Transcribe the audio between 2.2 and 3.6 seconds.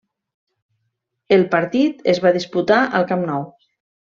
va disputar al Camp Nou.